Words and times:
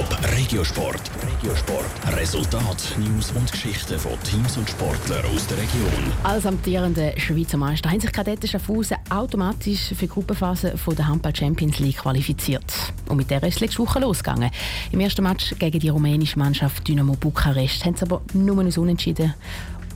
Top 0.00 0.18
Regiosport. 0.34 1.10
Regiosport. 1.30 2.16
Resultat, 2.16 2.96
News 2.96 3.32
und 3.32 3.52
Geschichten 3.52 3.98
von 3.98 4.12
Teams 4.22 4.56
und 4.56 4.70
Sportlern 4.70 5.22
aus 5.26 5.46
der 5.46 5.58
Region. 5.58 6.12
Als 6.22 6.46
amtierende 6.46 7.12
Schweizer 7.18 7.58
Meister 7.58 7.90
haben 7.90 8.00
sich 8.00 8.10
Kadetten 8.10 8.48
Schaffhausen 8.48 8.96
automatisch 9.10 9.88
für 9.88 10.06
die 10.06 10.08
Gruppenphase 10.08 10.78
von 10.78 10.96
der 10.96 11.06
Handball 11.06 11.36
Champions 11.36 11.80
League 11.80 11.98
qualifiziert. 11.98 12.64
Und 13.10 13.18
mit 13.18 13.28
der 13.28 13.42
ist 13.42 13.60
letzte 13.60 13.80
Woche 13.80 13.98
losgegangen. 13.98 14.50
Im 14.90 15.00
ersten 15.00 15.22
Match 15.22 15.54
gegen 15.58 15.78
die 15.78 15.90
rumänische 15.90 16.38
Mannschaft 16.38 16.88
Dynamo 16.88 17.12
Bukarest 17.16 17.84
haben 17.84 17.94
sie 17.94 18.06
aber 18.06 18.22
nur 18.32 18.58
ein 18.58 18.72
Unentschieden 18.72 19.34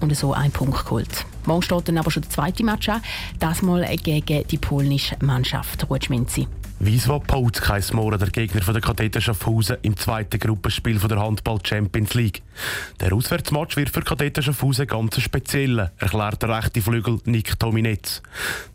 und 0.00 0.14
so 0.14 0.34
einen 0.34 0.52
Punkt 0.52 0.84
geholt. 0.84 1.24
Morgen 1.46 1.62
steht 1.62 1.88
dann 1.88 1.96
aber 1.96 2.10
schon 2.10 2.24
der 2.24 2.30
zweite 2.30 2.62
Match 2.62 2.90
an, 2.90 3.00
das 3.38 3.62
mal 3.62 3.86
gegen 3.96 4.46
die 4.48 4.58
polnische 4.58 5.16
Mannschaft. 5.22 5.88
Ruhe 5.88 5.98
Schminzi. 6.02 6.46
Polska 7.26 7.74
heisst 7.74 7.94
morgen 7.94 8.18
der 8.18 8.30
Gegner 8.30 8.62
von 8.62 8.74
der 8.74 8.82
Kadetten 8.82 9.20
Schaffhausen 9.20 9.76
im 9.82 9.96
zweiten 9.96 10.38
Gruppenspiel 10.38 10.98
von 10.98 11.08
der 11.08 11.20
Handball 11.20 11.58
Champions 11.62 12.14
League. 12.14 12.42
Der 13.00 13.12
Auswärtsmatch 13.12 13.76
wird 13.76 13.90
für 13.90 14.02
Kadetten 14.02 14.42
Schaffhausen 14.42 14.86
ganz 14.86 15.20
speziell, 15.20 15.90
erklärt 15.98 16.42
der 16.42 16.56
rechte 16.56 16.80
Flügel 16.80 17.18
Nick 17.24 17.58
Tominetz. 17.58 18.22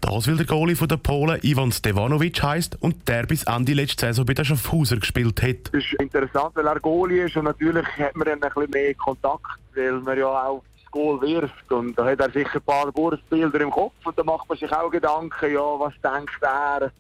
Das, 0.02 0.28
weil 0.28 0.38
der 0.38 0.46
Goalie 0.46 0.76
von 0.76 0.88
den 0.88 1.00
Polen 1.00 1.40
Ivan 1.42 1.72
Stevanovic 1.72 2.42
heisst 2.44 2.78
und 2.82 3.08
der 3.08 3.24
bis 3.24 3.44
Ende 3.44 3.74
letzte 3.74 4.08
Saison 4.08 4.26
bei 4.26 4.34
den 4.34 4.46
Schaffhauser 4.46 4.98
gespielt 4.98 5.42
hat. 5.42 5.74
Es 5.74 5.86
ist 5.86 5.94
interessant, 6.00 6.56
weil 6.56 6.68
er 6.68 6.80
Goalie 6.80 7.26
ist 7.26 7.38
und 7.38 7.46
natürlich 7.46 7.88
hat 7.98 8.16
man 8.16 8.28
dann 8.28 8.44
ein 8.44 8.50
bisschen 8.50 8.72
mehr 8.72 8.94
Kontakt, 8.96 9.60
weil 9.76 9.94
man 9.94 10.18
ja 10.18 10.28
auch 10.28 10.64
das 10.76 10.92
Goal 10.92 11.22
wirft 11.22 11.72
und 11.72 11.98
da 11.98 12.06
hat 12.06 12.20
er 12.20 12.32
sicher 12.32 12.56
ein 12.56 12.62
paar 12.62 12.96
Wurfbilder 12.96 13.62
im 13.62 13.72
Kopf 13.72 13.94
und 14.04 14.18
da 14.18 14.24
macht 14.24 14.50
man 14.50 14.58
sich 14.58 14.72
auch 14.72 14.90
Gedanken, 14.90 15.54
ja, 15.54 15.80
was 15.80 15.94
denkt 16.02 16.42
er, 16.42 16.92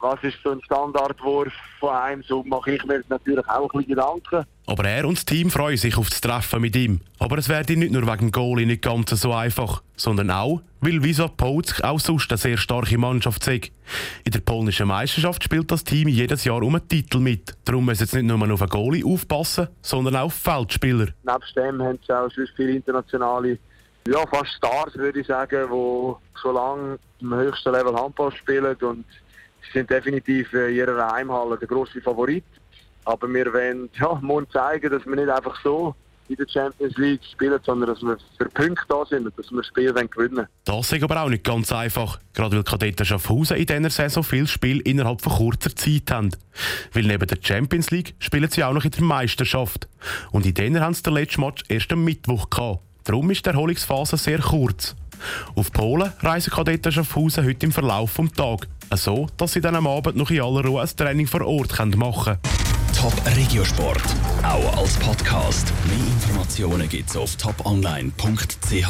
was 0.00 0.22
ist 0.22 0.38
so 0.42 0.50
ein 0.50 0.62
Standardwurf 0.62 1.52
von 1.80 1.94
einem, 1.94 2.22
so 2.22 2.42
mache 2.44 2.72
ich 2.72 2.84
mir 2.84 3.02
natürlich 3.08 3.46
auch 3.48 3.62
ein 3.62 3.78
bisschen 3.78 3.88
Gedanken. 3.88 4.44
Aber 4.66 4.84
er 4.84 5.04
und 5.04 5.16
das 5.16 5.24
Team 5.24 5.50
freuen 5.50 5.76
sich 5.76 5.96
auf 5.96 6.10
das 6.10 6.20
Treffen 6.20 6.60
mit 6.60 6.76
ihm. 6.76 7.00
Aber 7.18 7.38
es 7.38 7.48
werde 7.48 7.76
nicht 7.76 7.92
nur 7.92 8.06
wegen 8.06 8.32
Goalie 8.32 8.66
nicht 8.66 8.82
ganz 8.82 9.10
so 9.10 9.32
einfach, 9.32 9.82
sondern 9.96 10.30
auch, 10.30 10.60
weil 10.80 11.02
Wisła 11.02 11.28
Polsk 11.28 11.82
auch 11.84 12.00
sonst 12.00 12.30
eine 12.30 12.38
sehr 12.38 12.56
starke 12.56 12.98
Mannschaft 12.98 13.44
sei. 13.44 13.60
In 14.24 14.32
der 14.32 14.40
polnischen 14.40 14.88
Meisterschaft 14.88 15.44
spielt 15.44 15.70
das 15.70 15.84
Team 15.84 16.08
jedes 16.08 16.44
Jahr 16.44 16.62
um 16.62 16.74
einen 16.74 16.88
Titel 16.88 17.18
mit. 17.18 17.56
Darum 17.64 17.86
müssen 17.86 18.06
sie 18.06 18.22
nicht 18.22 18.36
nur 18.36 18.52
auf 18.52 18.60
den 18.60 18.68
Goalie 18.68 19.04
aufpassen, 19.04 19.68
sondern 19.82 20.16
auch 20.16 20.26
auf 20.26 20.34
Feldspieler. 20.34 21.06
Nebst 21.22 21.56
dem 21.56 21.82
haben 21.82 21.98
sie 22.06 22.12
auch 22.12 22.30
sonst 22.30 22.52
viele 22.56 22.72
internationale, 22.72 23.58
ja 24.06 24.26
fast 24.26 24.52
Stars 24.56 24.94
würde 24.96 25.20
ich 25.20 25.26
sagen, 25.26 25.68
die 25.70 26.40
schon 26.40 26.54
lange 26.54 26.98
im 27.20 27.34
höchsten 27.34 27.72
Level 27.72 27.94
Handball 27.94 28.32
spielen 28.32 28.76
und 28.76 29.04
sie 29.62 29.78
sind 29.78 29.90
definitiv 29.90 30.52
in 30.52 30.74
ihrer 30.74 31.12
Heimhalle 31.12 31.58
der 31.58 31.68
grosse 31.68 32.00
Favorit. 32.00 32.44
Aber 33.04 33.28
wir 33.32 33.52
wollen 33.52 33.88
ja, 33.98 34.18
morgen 34.20 34.50
zeigen, 34.50 34.90
dass 34.90 35.06
wir 35.06 35.16
nicht 35.16 35.28
einfach 35.28 35.60
so 35.62 35.94
in 36.28 36.36
der 36.36 36.48
Champions 36.48 36.96
League 36.96 37.20
spielen, 37.30 37.58
sondern 37.64 37.90
dass 37.90 38.02
wir 38.02 38.16
für 38.36 38.48
Punkte 38.50 38.84
da 38.88 39.04
sind 39.06 39.26
und 39.26 39.38
dass 39.38 39.50
wir 39.50 39.58
das 39.58 39.66
Spiel 39.66 39.92
gewinnen. 39.92 40.46
Das 40.64 40.92
ist 40.92 41.02
aber 41.02 41.22
auch 41.22 41.28
nicht 41.28 41.44
ganz 41.44 41.70
einfach, 41.72 42.18
gerade 42.34 42.56
weil 42.56 42.64
Kadetten 42.64 43.06
Schaffhausen 43.06 43.56
in 43.56 43.66
dieser 43.66 43.90
Saison 43.90 44.24
viel 44.24 44.46
Spiel 44.46 44.80
innerhalb 44.80 45.20
von 45.22 45.32
kurzer 45.32 45.74
Zeit 45.74 46.10
haben. 46.10 46.30
Weil 46.92 47.04
neben 47.04 47.26
der 47.26 47.38
Champions 47.40 47.90
League 47.90 48.14
spielen 48.18 48.50
sie 48.50 48.64
auch 48.64 48.72
noch 48.72 48.84
in 48.84 48.90
der 48.90 49.02
Meisterschaft. 49.02 49.88
Und 50.32 50.46
in 50.46 50.54
denen 50.54 50.80
haben 50.80 50.94
sie 50.94 51.02
den 51.02 51.14
letzten 51.14 51.42
Match 51.42 51.62
erst 51.68 51.92
am 51.92 52.04
Mittwoch 52.04 52.50
gehabt. 52.50 52.80
Darum 53.04 53.30
ist 53.30 53.46
die 53.46 53.50
Erholungsphase 53.50 54.16
sehr 54.16 54.40
kurz. 54.40 54.96
Auf 55.54 55.72
Polen 55.72 56.12
reisen 56.20 56.52
Kadetten 56.52 56.92
Schaffhausen 56.92 57.44
heute 57.44 57.66
im 57.66 57.72
Verlauf 57.72 58.14
des 58.14 58.32
Tages. 58.32 58.68
So, 58.94 59.26
dass 59.36 59.52
sie 59.52 59.60
dann 59.60 59.74
am 59.74 59.86
Abend 59.86 60.16
noch 60.16 60.30
in 60.30 60.40
aller 60.40 60.64
Ruhe 60.64 60.82
ein 60.82 60.88
Training 60.96 61.26
vor 61.26 61.44
Ort 61.46 61.78
machen 61.96 62.24
können. 62.24 62.38
Top 62.96 63.12
Regiosport. 63.36 64.02
Auch 64.42 64.78
als 64.78 64.96
Podcast. 64.96 65.72
Mehr 65.86 65.98
Informationen 65.98 66.88
gibt's 66.88 67.16
auf 67.16 67.36
toponline.ch. 67.36 68.88